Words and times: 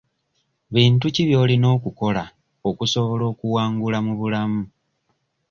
Bintu 0.73 1.05
ki 1.15 1.23
by'olina 1.27 1.67
okukola 1.75 2.23
okusobola 2.69 3.23
okuwangula 3.31 3.97
mu 4.05 4.13
bulamu? 4.19 4.61